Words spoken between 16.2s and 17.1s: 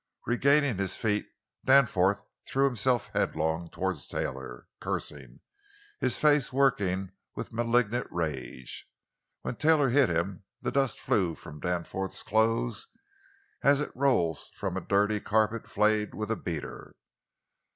a beater.